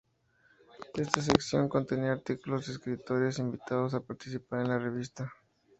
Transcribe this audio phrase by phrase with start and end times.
[0.95, 5.31] Esta sección contenía artículos de escritores invitados a participar en la revista.